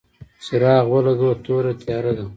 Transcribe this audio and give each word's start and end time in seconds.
څراغ 0.45 0.85
ولګوه، 0.93 1.35
توره 1.45 1.73
تیاره 1.81 2.11
ده! 2.17 2.25